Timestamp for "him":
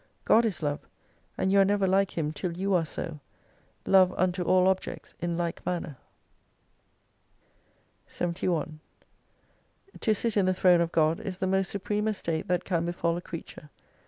2.17-2.31